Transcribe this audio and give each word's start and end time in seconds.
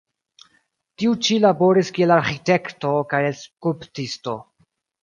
Tiu 1.01 1.13
ĉi 1.27 1.37
laboris 1.43 1.93
kiel 1.99 2.15
arĥitekto 2.17 2.97
kaj 3.13 3.25
skulptisto. 3.45 4.41